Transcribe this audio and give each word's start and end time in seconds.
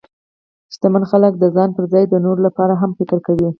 شتمن 0.73 1.03
خلک 1.11 1.33
د 1.37 1.43
ځان 1.55 1.69
پر 1.75 1.83
ځای 1.93 2.03
د 2.09 2.15
نورو 2.25 2.41
لپاره 2.47 2.73
هم 2.81 2.91
فکر 2.99 3.17
کوي. 3.27 3.47